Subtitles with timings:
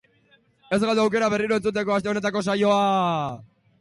[0.77, 2.93] Ez galdu aukera berriro entzuteko aste honetako saioa.